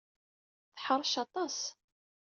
Teḥṛec 0.75 1.13
aṭas. 1.23 1.57